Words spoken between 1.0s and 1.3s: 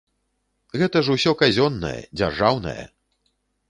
ж